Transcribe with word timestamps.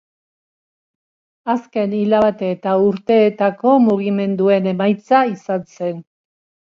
Azken 1.53 1.93
hilabete 1.97 2.49
eta 2.55 2.73
urteetako 2.87 3.75
mugimenduen 3.89 4.71
emaitza 4.73 5.25
izan 5.37 5.69
zen. 5.77 6.05